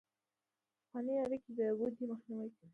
پخوانۍ 0.79 1.15
اړیکې 1.23 1.51
د 1.57 1.59
ودې 1.79 2.03
مخنیوی 2.11 2.49
کوي. 2.55 2.67